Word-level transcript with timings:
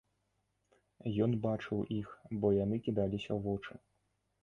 Ён 1.27 1.37
бачыў 1.45 1.85
іх, 1.99 2.09
бо 2.39 2.47
яны 2.63 2.83
кідаліся 2.91 3.25
ў 3.25 3.39
вочы. 3.49 3.73